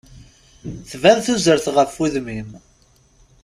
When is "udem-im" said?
2.03-2.49